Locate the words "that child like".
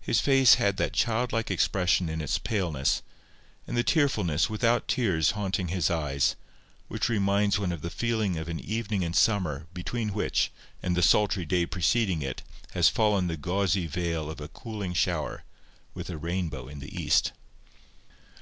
0.78-1.50